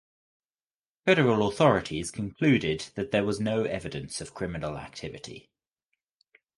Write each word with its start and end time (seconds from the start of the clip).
Federal 1.05 1.47
authorities 1.47 2.09
concluded 2.09 2.87
that 2.95 3.11
there 3.11 3.23
was 3.23 3.39
no 3.39 3.65
evidence 3.65 4.19
of 4.19 4.33
criminal 4.33 4.75
activity. 4.79 5.51